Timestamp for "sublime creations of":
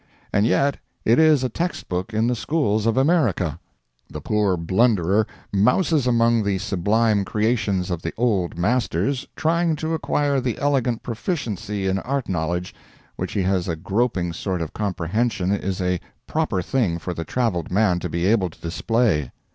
6.57-8.01